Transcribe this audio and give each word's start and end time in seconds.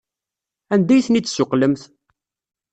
Anda 0.73 0.93
ay 0.95 1.03
ten-id-tessuqqlemt? 1.05 1.81